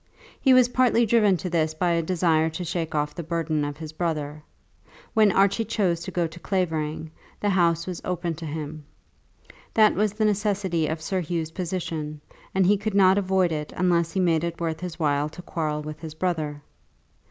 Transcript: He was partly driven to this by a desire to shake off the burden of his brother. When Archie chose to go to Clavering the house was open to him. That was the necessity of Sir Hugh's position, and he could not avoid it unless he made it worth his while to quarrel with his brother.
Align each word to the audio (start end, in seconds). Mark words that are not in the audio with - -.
He 0.41 0.51
was 0.51 0.69
partly 0.69 1.05
driven 1.05 1.37
to 1.37 1.47
this 1.47 1.75
by 1.75 1.91
a 1.91 2.01
desire 2.01 2.49
to 2.49 2.63
shake 2.63 2.95
off 2.95 3.13
the 3.13 3.21
burden 3.21 3.63
of 3.63 3.77
his 3.77 3.91
brother. 3.93 4.41
When 5.13 5.31
Archie 5.31 5.63
chose 5.63 6.01
to 6.01 6.09
go 6.09 6.25
to 6.25 6.39
Clavering 6.39 7.11
the 7.39 7.51
house 7.51 7.85
was 7.85 8.01
open 8.03 8.33
to 8.37 8.45
him. 8.47 8.83
That 9.75 9.93
was 9.93 10.13
the 10.13 10.25
necessity 10.25 10.87
of 10.87 11.03
Sir 11.03 11.19
Hugh's 11.21 11.51
position, 11.51 12.19
and 12.55 12.65
he 12.65 12.77
could 12.77 12.95
not 12.95 13.19
avoid 13.19 13.51
it 13.51 13.73
unless 13.77 14.11
he 14.13 14.19
made 14.19 14.43
it 14.43 14.59
worth 14.59 14.79
his 14.79 14.97
while 14.97 15.29
to 15.29 15.43
quarrel 15.43 15.83
with 15.83 15.99
his 15.99 16.15
brother. 16.15 16.63